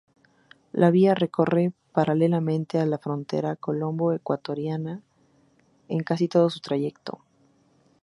[0.71, 5.03] La vía recorre paralelamente a la frontera colombo-ecuatoriana
[5.89, 7.19] en casi todo su trayecto.